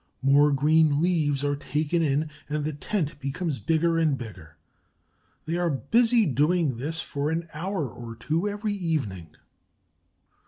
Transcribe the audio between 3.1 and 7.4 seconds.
becomes bigger and bigger. They are busy doing this for